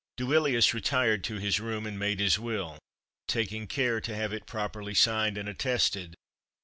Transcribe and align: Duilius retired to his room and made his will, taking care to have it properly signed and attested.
Duilius 0.17 0.73
retired 0.73 1.23
to 1.25 1.35
his 1.35 1.59
room 1.59 1.85
and 1.85 1.99
made 1.99 2.19
his 2.19 2.39
will, 2.39 2.79
taking 3.27 3.67
care 3.67 4.01
to 4.01 4.15
have 4.15 4.33
it 4.33 4.47
properly 4.47 4.95
signed 4.95 5.37
and 5.37 5.47
attested. 5.47 6.15